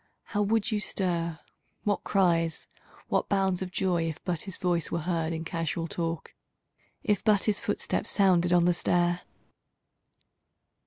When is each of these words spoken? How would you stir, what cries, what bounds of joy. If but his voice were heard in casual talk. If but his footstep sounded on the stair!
How 0.23 0.41
would 0.41 0.71
you 0.71 0.79
stir, 0.79 1.37
what 1.83 2.03
cries, 2.03 2.65
what 3.07 3.29
bounds 3.29 3.61
of 3.61 3.69
joy. 3.69 4.09
If 4.09 4.19
but 4.23 4.41
his 4.41 4.57
voice 4.57 4.89
were 4.89 5.01
heard 5.01 5.31
in 5.31 5.43
casual 5.45 5.87
talk. 5.87 6.33
If 7.03 7.23
but 7.23 7.43
his 7.43 7.59
footstep 7.59 8.07
sounded 8.07 8.51
on 8.51 8.65
the 8.65 8.73
stair! 8.73 9.21